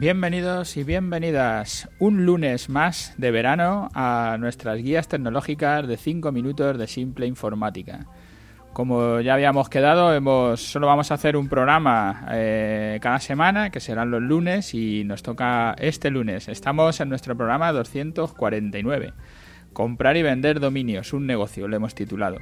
Bienvenidos 0.00 0.76
y 0.76 0.84
bienvenidas 0.84 1.88
un 1.98 2.24
lunes 2.24 2.68
más 2.68 3.14
de 3.16 3.32
verano 3.32 3.88
a 3.94 4.36
nuestras 4.38 4.80
guías 4.80 5.08
tecnológicas 5.08 5.88
de 5.88 5.96
5 5.96 6.30
minutos 6.30 6.78
de 6.78 6.86
simple 6.86 7.26
informática. 7.26 8.06
Como 8.72 9.18
ya 9.20 9.34
habíamos 9.34 9.68
quedado, 9.68 10.14
hemos, 10.14 10.62
solo 10.62 10.86
vamos 10.86 11.10
a 11.10 11.14
hacer 11.14 11.36
un 11.36 11.48
programa 11.48 12.28
eh, 12.30 13.00
cada 13.02 13.18
semana, 13.18 13.70
que 13.70 13.80
serán 13.80 14.12
los 14.12 14.22
lunes, 14.22 14.72
y 14.72 15.02
nos 15.02 15.24
toca 15.24 15.74
este 15.80 16.10
lunes. 16.10 16.46
Estamos 16.46 17.00
en 17.00 17.08
nuestro 17.08 17.36
programa 17.36 17.72
249. 17.72 19.14
Comprar 19.72 20.16
y 20.16 20.22
vender 20.22 20.60
dominios, 20.60 21.12
un 21.12 21.26
negocio, 21.26 21.66
lo 21.66 21.74
hemos 21.74 21.96
titulado. 21.96 22.36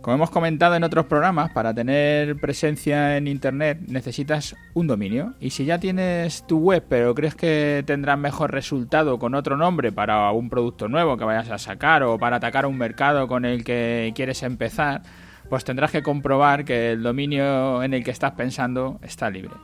Como 0.00 0.14
hemos 0.14 0.30
comentado 0.30 0.76
en 0.76 0.84
otros 0.84 1.06
programas, 1.06 1.50
para 1.50 1.74
tener 1.74 2.36
presencia 2.36 3.16
en 3.16 3.26
Internet 3.26 3.80
necesitas 3.88 4.54
un 4.74 4.86
dominio. 4.86 5.34
Y 5.40 5.50
si 5.50 5.64
ya 5.64 5.80
tienes 5.80 6.46
tu 6.46 6.58
web, 6.58 6.84
pero 6.88 7.14
crees 7.14 7.34
que 7.34 7.82
tendrás 7.84 8.16
mejor 8.16 8.52
resultado 8.52 9.18
con 9.18 9.34
otro 9.34 9.56
nombre 9.56 9.90
para 9.90 10.30
un 10.30 10.48
producto 10.48 10.88
nuevo 10.88 11.16
que 11.16 11.24
vayas 11.24 11.50
a 11.50 11.58
sacar 11.58 12.04
o 12.04 12.16
para 12.18 12.36
atacar 12.36 12.64
un 12.64 12.78
mercado 12.78 13.26
con 13.26 13.44
el 13.44 13.64
que 13.64 14.12
quieres 14.14 14.42
empezar, 14.44 15.02
pues 15.48 15.64
tendrás 15.64 15.90
que 15.90 16.02
comprobar 16.02 16.64
que 16.64 16.92
el 16.92 17.02
dominio 17.02 17.82
en 17.82 17.92
el 17.92 18.04
que 18.04 18.12
estás 18.12 18.32
pensando 18.32 19.00
está 19.02 19.28
libre. 19.30 19.54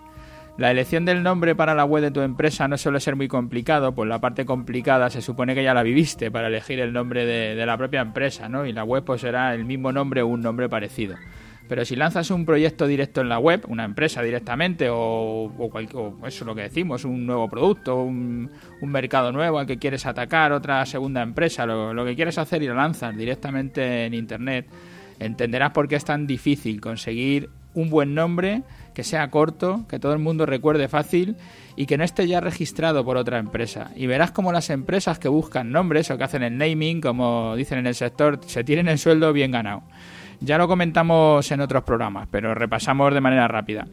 La 0.56 0.70
elección 0.70 1.04
del 1.04 1.24
nombre 1.24 1.56
para 1.56 1.74
la 1.74 1.84
web 1.84 2.00
de 2.00 2.12
tu 2.12 2.20
empresa 2.20 2.68
no 2.68 2.78
suele 2.78 3.00
ser 3.00 3.16
muy 3.16 3.26
complicado, 3.26 3.92
pues 3.92 4.08
la 4.08 4.20
parte 4.20 4.44
complicada 4.44 5.10
se 5.10 5.20
supone 5.20 5.52
que 5.52 5.64
ya 5.64 5.74
la 5.74 5.82
viviste 5.82 6.30
para 6.30 6.46
elegir 6.46 6.78
el 6.78 6.92
nombre 6.92 7.26
de, 7.26 7.66
la 7.66 7.76
propia 7.76 8.02
empresa, 8.02 8.48
¿no? 8.48 8.64
Y 8.64 8.72
la 8.72 8.84
web 8.84 9.02
pues 9.04 9.22
será 9.22 9.52
el 9.52 9.64
mismo 9.64 9.90
nombre 9.90 10.22
o 10.22 10.28
un 10.28 10.42
nombre 10.42 10.68
parecido. 10.68 11.16
Pero 11.68 11.84
si 11.84 11.96
lanzas 11.96 12.30
un 12.30 12.46
proyecto 12.46 12.86
directo 12.86 13.20
en 13.20 13.30
la 13.30 13.40
web, 13.40 13.64
una 13.66 13.84
empresa 13.84 14.22
directamente, 14.22 14.88
o, 14.92 15.50
eso 16.24 16.24
es 16.24 16.40
lo 16.42 16.54
que 16.54 16.62
decimos, 16.62 17.04
un 17.04 17.26
nuevo 17.26 17.48
producto, 17.48 17.96
un, 18.02 18.48
mercado 18.80 19.32
nuevo 19.32 19.58
al 19.58 19.66
que 19.66 19.78
quieres 19.78 20.06
atacar, 20.06 20.52
otra 20.52 20.86
segunda 20.86 21.22
empresa, 21.22 21.66
lo, 21.66 21.92
lo 21.92 22.04
que 22.04 22.14
quieres 22.14 22.38
hacer 22.38 22.62
y 22.62 22.68
lo 22.68 22.74
lanzas 22.74 23.16
directamente 23.16 24.04
en 24.04 24.14
Internet, 24.14 24.68
entenderás 25.18 25.72
por 25.72 25.88
qué 25.88 25.96
es 25.96 26.04
tan 26.04 26.28
difícil 26.28 26.80
conseguir 26.80 27.50
un 27.74 27.90
buen 27.90 28.14
nombre 28.14 28.62
que 28.94 29.04
sea 29.04 29.28
corto, 29.30 29.84
que 29.88 29.98
todo 29.98 30.12
el 30.12 30.20
mundo 30.20 30.46
recuerde 30.46 30.88
fácil 30.88 31.36
y 31.76 31.86
que 31.86 31.98
no 31.98 32.04
esté 32.04 32.26
ya 32.26 32.40
registrado 32.40 33.04
por 33.04 33.16
otra 33.16 33.38
empresa. 33.38 33.90
Y 33.96 34.06
verás 34.06 34.30
como 34.30 34.52
las 34.52 34.70
empresas 34.70 35.18
que 35.18 35.28
buscan 35.28 35.72
nombres 35.72 36.10
o 36.10 36.16
que 36.16 36.24
hacen 36.24 36.42
el 36.42 36.56
naming, 36.56 37.00
como 37.00 37.56
dicen 37.56 37.78
en 37.78 37.86
el 37.86 37.94
sector, 37.94 38.40
se 38.46 38.64
tienen 38.64 38.88
el 38.88 38.98
sueldo 38.98 39.32
bien 39.32 39.50
ganado. 39.50 39.82
Ya 40.40 40.58
lo 40.58 40.68
comentamos 40.68 41.50
en 41.50 41.60
otros 41.60 41.84
programas, 41.84 42.28
pero 42.30 42.54
repasamos 42.54 43.12
de 43.12 43.20
manera 43.20 43.48
rápida. 43.48 43.86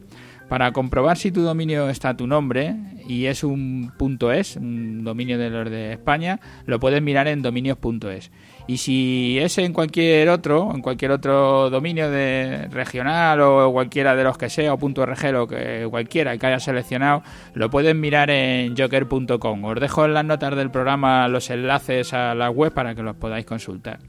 Para 0.51 0.73
comprobar 0.73 1.15
si 1.15 1.31
tu 1.31 1.43
dominio 1.43 1.87
está 1.87 2.09
a 2.09 2.17
tu 2.17 2.27
nombre 2.27 2.75
y 3.07 3.27
es 3.27 3.45
un 3.45 3.93
.es, 4.33 4.57
un 4.57 5.01
dominio 5.01 5.37
de 5.37 5.49
los 5.49 5.69
de 5.69 5.93
España, 5.93 6.41
lo 6.65 6.77
puedes 6.77 7.01
mirar 7.01 7.29
en 7.29 7.41
dominios.es. 7.41 8.31
Y 8.67 8.75
si 8.75 9.39
es 9.39 9.57
en 9.59 9.71
cualquier 9.71 10.27
otro, 10.27 10.69
en 10.75 10.81
cualquier 10.81 11.11
otro 11.11 11.69
dominio 11.69 12.11
de 12.11 12.67
regional 12.69 13.39
o 13.39 13.71
cualquiera 13.71 14.13
de 14.13 14.25
los 14.25 14.37
que 14.37 14.49
sea, 14.49 14.73
o 14.73 14.77
.rg 14.77 15.35
o 15.37 15.47
que 15.47 15.87
cualquiera 15.89 16.37
que 16.37 16.45
haya 16.45 16.59
seleccionado, 16.59 17.23
lo 17.53 17.69
puedes 17.69 17.95
mirar 17.95 18.29
en 18.29 18.75
joker.com. 18.75 19.63
Os 19.63 19.79
dejo 19.79 20.03
en 20.03 20.13
las 20.13 20.25
notas 20.25 20.53
del 20.57 20.69
programa 20.69 21.29
los 21.29 21.49
enlaces 21.49 22.13
a 22.13 22.35
la 22.35 22.49
web 22.49 22.73
para 22.73 22.93
que 22.93 23.03
los 23.03 23.15
podáis 23.15 23.45
consultar 23.45 23.99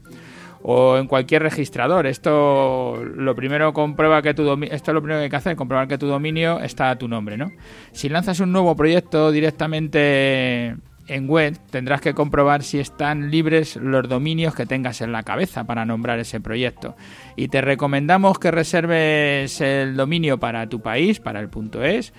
o 0.63 0.97
en 0.97 1.07
cualquier 1.07 1.43
registrador. 1.43 2.07
Esto 2.07 3.03
lo 3.03 3.35
primero 3.35 3.73
comprueba 3.73 4.21
que 4.21 4.33
tu 4.33 4.51
esto 4.63 4.91
es 4.91 4.95
lo 4.95 5.01
primero 5.01 5.19
que 5.19 5.25
hay 5.25 5.29
que 5.29 5.35
hacer, 5.35 5.55
comprobar 5.55 5.87
que 5.87 5.97
tu 5.97 6.07
dominio 6.07 6.59
está 6.61 6.89
a 6.89 6.97
tu 6.97 7.07
nombre, 7.07 7.37
¿no? 7.37 7.51
Si 7.91 8.09
lanzas 8.09 8.39
un 8.39 8.51
nuevo 8.51 8.75
proyecto 8.75 9.31
directamente 9.31 10.75
en 11.07 11.27
web, 11.27 11.57
tendrás 11.69 11.99
que 11.99 12.13
comprobar 12.13 12.63
si 12.63 12.79
están 12.79 13.29
libres 13.29 13.75
los 13.75 14.07
dominios 14.07 14.55
que 14.55 14.65
tengas 14.65 15.01
en 15.01 15.11
la 15.11 15.23
cabeza 15.23 15.65
para 15.65 15.83
nombrar 15.85 16.17
ese 16.19 16.39
proyecto. 16.39 16.95
Y 17.35 17.49
te 17.49 17.59
recomendamos 17.59 18.39
que 18.39 18.51
reserves 18.51 19.59
el 19.59 19.97
dominio 19.97 20.39
para 20.39 20.67
tu 20.69 20.79
país, 20.79 21.19
para 21.19 21.41
el 21.41 21.49
punto 21.49 21.83
.es 21.83 22.13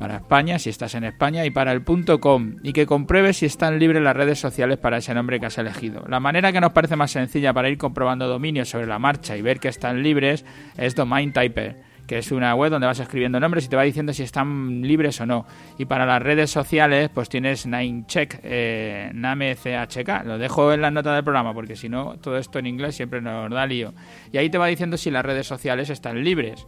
para 0.00 0.16
España, 0.16 0.58
si 0.58 0.70
estás 0.70 0.94
en 0.94 1.04
España, 1.04 1.44
y 1.44 1.50
para 1.50 1.72
el 1.72 1.84
.com, 1.84 2.56
y 2.62 2.72
que 2.72 2.86
compruebes 2.86 3.36
si 3.36 3.46
están 3.46 3.78
libres 3.78 4.02
las 4.02 4.16
redes 4.16 4.40
sociales 4.40 4.78
para 4.78 4.96
ese 4.96 5.12
nombre 5.12 5.38
que 5.38 5.44
has 5.44 5.58
elegido. 5.58 6.04
La 6.08 6.20
manera 6.20 6.52
que 6.52 6.60
nos 6.60 6.72
parece 6.72 6.96
más 6.96 7.10
sencilla 7.10 7.52
para 7.52 7.68
ir 7.68 7.76
comprobando 7.76 8.26
dominios 8.26 8.70
sobre 8.70 8.86
la 8.86 8.98
marcha 8.98 9.36
y 9.36 9.42
ver 9.42 9.60
que 9.60 9.68
están 9.68 10.02
libres 10.02 10.46
es 10.78 10.94
Domain 10.94 11.34
Typer 11.34 11.90
que 12.06 12.18
es 12.18 12.32
una 12.32 12.56
web 12.56 12.72
donde 12.72 12.88
vas 12.88 12.98
escribiendo 12.98 13.38
nombres 13.38 13.66
y 13.66 13.68
te 13.68 13.76
va 13.76 13.84
diciendo 13.84 14.12
si 14.12 14.24
están 14.24 14.82
libres 14.82 15.20
o 15.20 15.26
no. 15.26 15.46
Y 15.78 15.84
para 15.84 16.04
las 16.06 16.20
redes 16.20 16.50
sociales, 16.50 17.08
pues 17.14 17.28
tienes 17.28 17.66
NameCheck, 17.66 18.40
eh, 18.42 19.12
NameCHK. 19.14 20.24
Lo 20.24 20.36
dejo 20.36 20.72
en 20.72 20.80
la 20.80 20.90
nota 20.90 21.14
del 21.14 21.22
programa 21.22 21.54
porque 21.54 21.76
si 21.76 21.88
no, 21.88 22.16
todo 22.20 22.36
esto 22.36 22.58
en 22.58 22.66
inglés 22.66 22.96
siempre 22.96 23.20
nos 23.20 23.48
da 23.48 23.64
lío. 23.64 23.94
Y 24.32 24.38
ahí 24.38 24.50
te 24.50 24.58
va 24.58 24.66
diciendo 24.66 24.96
si 24.96 25.12
las 25.12 25.24
redes 25.24 25.46
sociales 25.46 25.88
están 25.88 26.24
libres. 26.24 26.66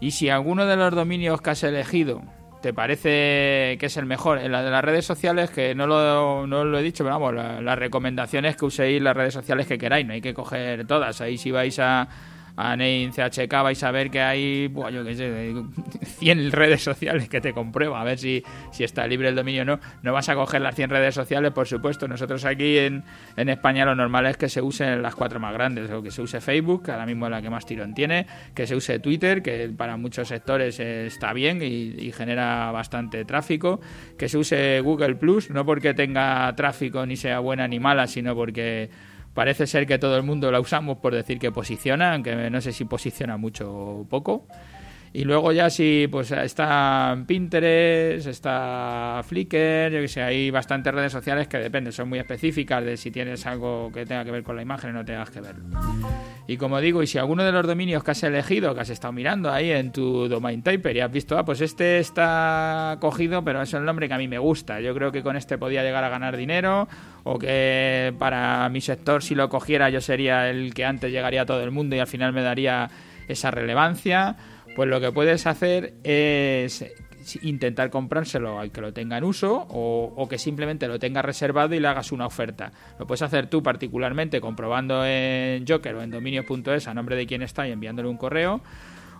Y 0.00 0.12
si 0.12 0.30
alguno 0.30 0.64
de 0.64 0.76
los 0.76 0.94
dominios 0.94 1.42
que 1.42 1.50
has 1.50 1.62
elegido 1.62 2.22
te 2.60 2.72
parece 2.72 3.76
que 3.78 3.86
es 3.86 3.96
el 3.96 4.06
mejor. 4.06 4.38
En 4.38 4.52
la 4.52 4.62
de 4.62 4.70
las 4.70 4.84
redes 4.84 5.04
sociales, 5.04 5.50
que 5.50 5.74
no 5.74 5.86
lo, 5.86 6.46
no 6.46 6.64
lo 6.64 6.78
he 6.78 6.82
dicho, 6.82 7.04
pero 7.04 7.18
vamos, 7.18 7.34
las 7.34 7.62
la 7.62 7.76
recomendaciones 7.76 8.56
que 8.56 8.64
uséis 8.64 9.00
las 9.00 9.16
redes 9.16 9.34
sociales 9.34 9.66
que 9.66 9.78
queráis, 9.78 10.06
no 10.06 10.12
hay 10.12 10.20
que 10.20 10.34
coger 10.34 10.86
todas. 10.86 11.20
Ahí 11.20 11.38
si 11.38 11.50
vais 11.50 11.78
a 11.78 12.08
a 12.56 12.76
Name 12.76 13.10
CHK 13.12 13.52
vais 13.62 13.82
a 13.82 13.90
ver 13.90 14.10
que 14.10 14.20
hay, 14.20 14.68
bueno, 14.68 14.98
yo 14.98 15.04
qué 15.04 15.14
sé, 15.14 15.54
100 16.18 16.52
redes 16.52 16.82
sociales 16.82 17.28
que 17.28 17.40
te 17.40 17.52
comprueba 17.52 18.00
a 18.00 18.04
ver 18.04 18.18
si, 18.18 18.42
si 18.72 18.84
está 18.84 19.06
libre 19.06 19.28
el 19.28 19.34
dominio 19.34 19.62
o 19.62 19.64
no. 19.64 19.80
No 20.02 20.12
vas 20.12 20.28
a 20.28 20.34
coger 20.34 20.60
las 20.60 20.74
100 20.74 20.90
redes 20.90 21.14
sociales, 21.14 21.52
por 21.52 21.66
supuesto. 21.66 22.08
Nosotros 22.08 22.44
aquí 22.44 22.78
en, 22.78 23.04
en 23.36 23.48
España 23.48 23.84
lo 23.84 23.94
normal 23.94 24.26
es 24.26 24.36
que 24.36 24.48
se 24.48 24.62
usen 24.62 25.02
las 25.02 25.14
cuatro 25.14 25.40
más 25.40 25.52
grandes, 25.52 25.90
o 25.90 26.02
que 26.02 26.10
se 26.10 26.22
use 26.22 26.40
Facebook, 26.40 26.84
que 26.84 26.92
ahora 26.92 27.06
mismo 27.06 27.26
es 27.26 27.30
la 27.30 27.42
que 27.42 27.50
más 27.50 27.66
tirón 27.66 27.94
tiene, 27.94 28.26
que 28.54 28.66
se 28.66 28.76
use 28.76 28.98
Twitter, 28.98 29.42
que 29.42 29.70
para 29.76 29.96
muchos 29.96 30.28
sectores 30.28 30.78
está 30.80 31.32
bien 31.32 31.62
y 31.62 32.12
genera 32.12 32.70
bastante 32.72 33.24
tráfico, 33.24 33.80
que 34.18 34.28
se 34.28 34.38
use 34.38 34.80
Google 34.80 35.16
Plus, 35.16 35.50
no 35.50 35.64
porque 35.64 35.94
tenga 35.94 36.52
tráfico 36.56 37.04
ni 37.06 37.16
sea 37.16 37.38
buena 37.40 37.66
ni 37.68 37.80
mala, 37.80 38.06
sino 38.06 38.34
porque 38.34 38.90
Parece 39.34 39.66
ser 39.66 39.86
que 39.86 39.98
todo 39.98 40.16
el 40.16 40.22
mundo 40.22 40.50
la 40.50 40.60
usamos 40.60 40.98
por 40.98 41.14
decir 41.14 41.38
que 41.38 41.52
posiciona, 41.52 42.14
aunque 42.14 42.50
no 42.50 42.60
sé 42.60 42.72
si 42.72 42.84
posiciona 42.84 43.36
mucho 43.36 43.72
o 43.72 44.04
poco. 44.04 44.46
Y 45.12 45.24
luego 45.24 45.50
ya 45.50 45.70
si 45.70 46.06
pues 46.10 46.30
está 46.30 47.18
Pinterest, 47.26 48.28
está 48.28 49.20
Flickr, 49.26 49.90
yo 49.90 50.00
que 50.00 50.06
sé, 50.06 50.22
hay 50.22 50.52
bastantes 50.52 50.94
redes 50.94 51.10
sociales 51.10 51.48
que 51.48 51.58
dependen, 51.58 51.92
son 51.92 52.08
muy 52.08 52.20
específicas 52.20 52.84
de 52.84 52.96
si 52.96 53.10
tienes 53.10 53.44
algo 53.44 53.90
que 53.92 54.06
tenga 54.06 54.24
que 54.24 54.30
ver 54.30 54.44
con 54.44 54.54
la 54.54 54.62
imagen 54.62 54.90
o 54.90 54.92
no 54.92 55.04
tengas 55.04 55.30
que 55.30 55.40
verlo. 55.40 55.64
Y 56.46 56.56
como 56.56 56.80
digo, 56.80 57.02
y 57.02 57.08
si 57.08 57.18
alguno 57.18 57.42
de 57.42 57.50
los 57.50 57.66
dominios 57.66 58.04
que 58.04 58.12
has 58.12 58.22
elegido, 58.22 58.72
que 58.72 58.82
has 58.82 58.90
estado 58.90 59.12
mirando 59.12 59.50
ahí 59.50 59.72
en 59.72 59.90
tu 59.90 60.28
domain 60.28 60.62
typer 60.62 60.96
y 60.96 61.00
has 61.00 61.10
visto, 61.10 61.36
ah, 61.36 61.44
pues 61.44 61.60
este 61.60 61.98
está 61.98 62.96
cogido, 63.00 63.42
pero 63.42 63.62
es 63.62 63.74
el 63.74 63.84
nombre 63.84 64.06
que 64.06 64.14
a 64.14 64.18
mí 64.18 64.28
me 64.28 64.38
gusta. 64.38 64.80
Yo 64.80 64.94
creo 64.94 65.10
que 65.10 65.24
con 65.24 65.36
este 65.36 65.58
podía 65.58 65.82
llegar 65.82 66.04
a 66.04 66.08
ganar 66.08 66.36
dinero 66.36 66.86
o 67.24 67.36
que 67.36 68.14
para 68.20 68.68
mi 68.68 68.80
sector 68.80 69.24
si 69.24 69.34
lo 69.34 69.48
cogiera 69.48 69.90
yo 69.90 70.00
sería 70.00 70.48
el 70.48 70.72
que 70.72 70.84
antes 70.84 71.10
llegaría 71.10 71.42
a 71.42 71.46
todo 71.46 71.62
el 71.64 71.72
mundo 71.72 71.96
y 71.96 71.98
al 71.98 72.06
final 72.06 72.32
me 72.32 72.42
daría 72.42 72.88
esa 73.28 73.50
relevancia 73.50 74.36
pues 74.74 74.88
lo 74.88 75.00
que 75.00 75.12
puedes 75.12 75.46
hacer 75.46 75.94
es 76.04 76.84
intentar 77.42 77.90
comprárselo 77.90 78.58
al 78.58 78.72
que 78.72 78.80
lo 78.80 78.92
tenga 78.92 79.18
en 79.18 79.24
uso 79.24 79.66
o, 79.68 80.26
que 80.28 80.38
simplemente 80.38 80.88
lo 80.88 80.98
tenga 80.98 81.22
reservado 81.22 81.74
y 81.74 81.80
le 81.80 81.88
hagas 81.88 82.12
una 82.12 82.26
oferta. 82.26 82.72
Lo 82.98 83.06
puedes 83.06 83.22
hacer 83.22 83.48
tú 83.48 83.62
particularmente 83.62 84.40
comprobando 84.40 85.04
en 85.04 85.66
Joker 85.66 85.96
o 85.96 86.02
en 86.02 86.10
dominios.es 86.10 86.88
a 86.88 86.94
nombre 86.94 87.16
de 87.16 87.26
quién 87.26 87.42
está 87.42 87.66
y 87.68 87.72
enviándole 87.72 88.08
un 88.08 88.16
correo 88.16 88.60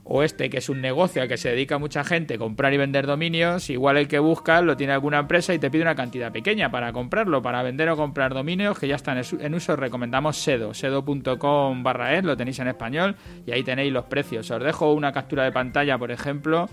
o 0.04 0.22
este 0.22 0.50
que 0.50 0.58
es 0.58 0.68
un 0.68 0.80
negocio 0.80 1.22
al 1.22 1.28
que 1.28 1.36
se 1.36 1.50
dedica 1.50 1.78
mucha 1.78 2.04
gente, 2.04 2.38
comprar 2.38 2.72
y 2.74 2.76
vender 2.76 3.06
dominios, 3.06 3.70
igual 3.70 3.96
el 3.96 4.08
que 4.08 4.18
busca 4.18 4.60
lo 4.62 4.76
tiene 4.76 4.92
alguna 4.92 5.18
empresa 5.18 5.54
y 5.54 5.58
te 5.58 5.70
pide 5.70 5.82
una 5.82 5.94
cantidad 5.94 6.32
pequeña 6.32 6.70
para 6.70 6.92
comprarlo, 6.92 7.42
para 7.42 7.62
vender 7.62 7.88
o 7.90 7.96
comprar 7.96 8.34
dominios 8.34 8.78
que 8.78 8.88
ya 8.88 8.96
están 8.96 9.20
en 9.40 9.54
uso, 9.54 9.76
recomendamos 9.76 10.36
Sedo, 10.36 10.74
sedo.com 10.74 11.82
barra 11.82 12.16
es, 12.16 12.24
lo 12.24 12.36
tenéis 12.36 12.58
en 12.58 12.68
español 12.68 13.16
y 13.46 13.52
ahí 13.52 13.62
tenéis 13.62 13.92
los 13.92 14.04
precios. 14.04 14.50
Os 14.50 14.62
dejo 14.62 14.92
una 14.92 15.12
captura 15.12 15.44
de 15.44 15.52
pantalla, 15.52 15.98
por 15.98 16.10
ejemplo, 16.10 16.68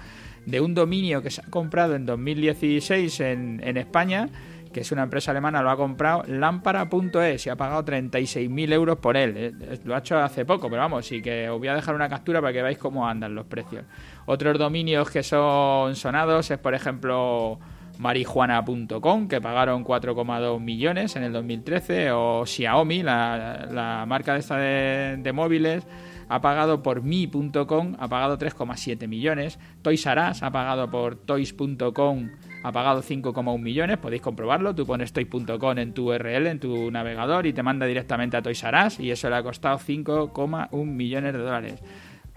de 0.45 0.61
un 0.61 0.73
dominio 0.73 1.21
que 1.21 1.29
se 1.29 1.41
ha 1.41 1.49
comprado 1.49 1.95
en 1.95 2.05
2016 2.05 3.19
en, 3.19 3.61
en 3.63 3.77
España 3.77 4.29
que 4.77 4.81
es 4.81 4.91
una 4.91 5.01
empresa 5.01 5.31
alemana, 5.31 5.63
lo 5.63 5.71
ha 5.71 5.75
comprado 5.75 6.21
lámpara.es 6.27 7.47
y 7.47 7.49
ha 7.49 7.55
pagado 7.55 7.83
36.000 7.83 8.73
euros 8.73 8.97
por 8.99 9.17
él. 9.17 9.33
Eh, 9.35 9.79
lo 9.85 9.95
ha 9.95 9.97
hecho 9.97 10.19
hace 10.19 10.45
poco, 10.45 10.69
pero 10.69 10.83
vamos, 10.83 11.07
sí 11.07 11.19
que 11.19 11.49
os 11.49 11.57
voy 11.57 11.67
a 11.67 11.73
dejar 11.73 11.95
una 11.95 12.07
captura 12.07 12.41
para 12.41 12.53
que 12.53 12.61
veáis 12.61 12.77
cómo 12.77 13.07
andan 13.07 13.33
los 13.33 13.47
precios. 13.47 13.85
Otros 14.27 14.59
dominios 14.59 15.09
que 15.09 15.23
son 15.23 15.95
sonados 15.95 16.51
es, 16.51 16.59
por 16.59 16.75
ejemplo, 16.75 17.57
marijuana.com, 17.97 19.27
que 19.27 19.41
pagaron 19.41 19.83
4,2 19.83 20.59
millones 20.59 21.15
en 21.15 21.23
el 21.23 21.33
2013, 21.33 22.11
o 22.11 22.45
Xiaomi, 22.45 23.01
la, 23.01 24.05
marca 24.07 24.33
de 24.33 24.39
esta 24.39 24.57
de, 24.57 25.31
móviles, 25.33 25.87
ha 26.29 26.39
pagado 26.39 26.83
por 26.83 27.01
mi.com, 27.01 27.95
ha 27.97 28.07
pagado 28.07 28.37
3,7 28.37 29.07
millones. 29.07 29.57
Toys 29.81 30.05
R 30.05 30.21
Us 30.29 30.43
ha 30.43 30.51
pagado 30.51 30.91
por 30.91 31.15
toys.com 31.15 32.29
ha 32.67 32.71
pagado 32.71 33.01
5,1 33.01 33.59
millones, 33.59 33.97
podéis 33.97 34.21
comprobarlo, 34.21 34.75
tú 34.75 34.85
pones 34.85 35.13
toy.com 35.13 35.77
en 35.77 35.93
tu 35.93 36.11
URL, 36.11 36.47
en 36.47 36.59
tu 36.59 36.91
navegador 36.91 37.45
y 37.47 37.53
te 37.53 37.63
manda 37.63 37.85
directamente 37.85 38.37
a 38.37 38.41
Toys 38.41 38.63
R 38.63 38.77
y 38.99 39.11
eso 39.11 39.29
le 39.29 39.35
ha 39.35 39.43
costado 39.43 39.77
5,1 39.77 40.85
millones 40.85 41.33
de 41.33 41.39
dólares. 41.39 41.83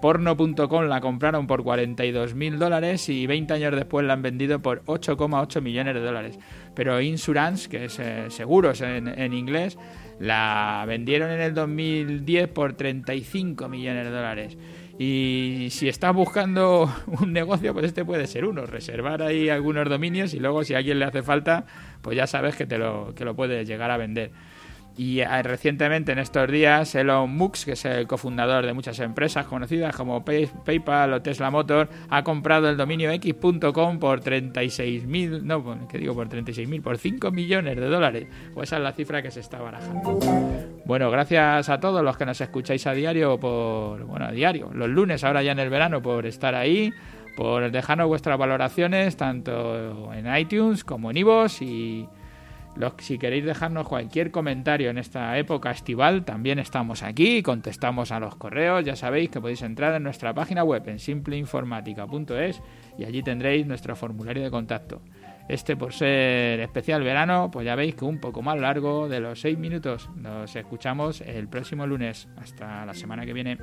Porno.com 0.00 0.85
la 0.85 1.00
compraron 1.00 1.47
por 1.47 1.62
42 1.62 2.35
mil 2.35 2.59
dólares 2.59 3.09
y 3.11 3.27
20 3.27 3.53
años 3.53 3.77
después 3.77 4.06
la 4.06 4.15
han 4.15 4.23
vendido 4.23 4.61
por 4.61 4.82
8,8 4.87 5.61
millones 5.61 5.94
de 5.94 6.00
dólares. 6.00 6.38
Pero 6.75 7.00
Insurance, 7.03 7.69
que 7.69 7.85
es 7.85 7.99
eh, 7.99 8.31
seguros 8.31 8.81
en, 8.81 9.35
inglés, 9.35 9.79
la 10.19 10.85
vendieron 10.87 11.31
en 11.31 11.41
el 11.41 11.55
2010 11.55 12.49
por 12.49 12.73
35 12.73 13.69
millones 13.69 14.05
de 14.05 14.11
dólares. 14.11 14.59
Y 15.02 15.69
si 15.70 15.88
estás 15.88 16.14
buscando 16.14 16.94
un 17.06 17.32
negocio, 17.32 17.73
pues 17.73 17.87
este 17.87 18.05
puede 18.05 18.26
ser 18.26 18.44
uno. 18.44 18.67
Reservar 18.67 19.23
ahí 19.23 19.49
algunos 19.49 19.88
dominios 19.88 20.35
y 20.35 20.41
luego 20.41 20.62
si 20.62 20.75
a 20.75 20.76
alguien 20.76 20.99
le 20.99 21.06
hace 21.06 21.23
falta, 21.23 21.64
pues 22.02 22.19
ya 22.19 22.26
sabes 22.26 22.55
que 22.55 22.67
te 22.67 22.76
lo, 22.76 23.14
que 23.14 23.25
lo 23.25 23.35
puedes 23.35 23.67
llegar 23.67 23.91
a 23.91 23.97
vender. 23.97 24.31
Y 24.99 25.20
eh, 25.20 25.43
recientemente, 25.43 26.12
en 26.12 26.19
estos 26.19 26.50
días, 26.50 26.94
Elon 26.94 27.35
Musk, 27.35 27.64
que 27.64 27.73
es 27.73 27.85
el 27.87 28.06
cofundador 28.06 28.67
de 28.67 28.75
muchas 28.75 29.00
empresas 29.00 29.47
conocidas 29.47 29.97
como 29.97 30.23
PayPal 30.23 31.14
o 31.14 31.23
Tesla 31.23 31.50
Motor, 31.50 31.88
ha 32.11 32.23
comprado 32.23 32.69
el 32.69 32.76
dominio 32.76 33.11
x.com 33.11 33.99
por 33.99 34.20
36.000, 34.20 35.41
no, 35.41 35.88
¿qué 35.88 35.97
digo? 35.97 36.12
Por 36.12 36.29
36.000, 36.29 36.82
por 36.82 36.99
5 36.99 37.31
millones 37.31 37.76
de 37.76 37.87
dólares. 37.87 38.26
Pues 38.52 38.69
esa 38.69 38.76
es 38.76 38.82
la 38.82 38.93
cifra 38.93 39.23
que 39.23 39.31
se 39.31 39.41
está 39.41 39.62
barajando. 39.62 40.19
Bueno, 40.85 41.11
gracias 41.11 41.69
a 41.69 41.79
todos 41.81 42.03
los 42.03 42.17
que 42.17 42.27
nos 42.27 42.41
escucháis 42.41 42.87
a 42.87 42.93
diario, 42.93 43.38
por, 43.38 44.05
bueno, 44.05 44.27
a 44.27 44.32
diario, 44.32 44.71
los 44.73 44.88
lunes, 44.88 45.23
ahora 45.25 45.43
ya 45.43 45.53
en 45.53 45.59
el 45.59 45.71
verano, 45.71 46.03
por 46.03 46.27
estar 46.27 46.55
ahí 46.55 46.93
por 47.37 47.71
dejarnos 47.71 48.09
vuestras 48.09 48.37
valoraciones 48.38 49.17
tanto 49.17 50.12
en 50.12 50.37
iTunes 50.37 50.85
como 50.85 51.11
en 51.11 51.17
iVoox 51.19 51.62
y 51.62 52.09
si 52.99 53.19
queréis 53.19 53.44
dejarnos 53.44 53.88
cualquier 53.88 54.31
comentario 54.31 54.91
en 54.91 54.99
esta 54.99 55.37
época 55.38 55.71
estival, 55.71 56.25
también 56.25 56.59
estamos 56.59 57.03
aquí 57.03 57.43
contestamos 57.43 58.12
a 58.12 58.21
los 58.21 58.37
correos. 58.37 58.85
Ya 58.85 58.94
sabéis 58.94 59.31
que 59.31 59.41
podéis 59.41 59.62
entrar 59.62 59.94
en 59.94 60.03
nuestra 60.03 60.35
página 60.35 60.65
web 60.65 60.87
en 60.88 60.99
simpleinformática.es 60.99 62.62
y 62.99 63.05
allí 63.05 63.23
tendréis 63.23 63.67
nuestro 63.67 63.97
formulario 63.97 64.43
de 64.43 64.50
contacto. 64.50 65.00
Este 65.50 65.76
por 65.76 65.93
ser 65.93 66.61
especial 66.61 67.02
verano, 67.02 67.50
pues 67.50 67.67
ya 67.67 67.75
veis 67.75 67.97
que 67.97 68.05
un 68.05 68.20
poco 68.20 68.41
más 68.41 68.56
largo 68.56 69.08
de 69.08 69.19
los 69.19 69.41
6 69.41 69.58
minutos. 69.58 70.08
Nos 70.14 70.55
escuchamos 70.55 71.23
el 71.23 71.49
próximo 71.49 71.88
lunes. 71.88 72.29
Hasta 72.37 72.87
la 72.87 72.94
semana 72.94 73.26
que 73.26 73.32
viene. 73.32 73.58